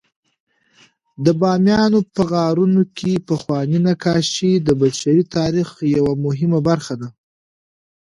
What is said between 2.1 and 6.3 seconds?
په غارونو کې پخواني نقاشۍ د بشري تاریخ یوه